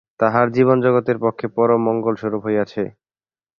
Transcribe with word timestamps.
তাঁহার 0.19 0.47
জীবন 0.51 0.77
জগতের 0.85 1.17
পক্ষে 1.19 1.45
পরম 1.55 1.79
মঙ্গলস্বরূপ 1.87 2.41
হইয়াছে। 2.45 2.83